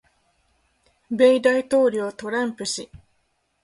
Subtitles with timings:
[1.11, 2.89] 米大統領トランプ氏